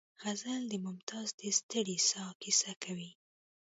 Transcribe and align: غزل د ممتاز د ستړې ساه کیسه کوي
غزل 0.21 0.61
د 0.69 0.73
ممتاز 0.85 1.27
د 1.39 1.41
ستړې 1.57 1.97
ساه 2.09 2.31
کیسه 2.41 2.71
کوي 2.83 3.11